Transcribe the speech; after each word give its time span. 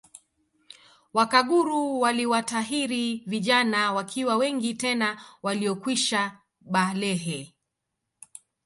Wakaguru 1.13 1.99
waliwatahiri 1.99 3.23
vijana 3.25 3.93
wakiwa 3.93 4.35
wengi 4.35 4.73
tena 4.73 5.21
waliokwisha 5.43 6.37
balehe 6.61 7.55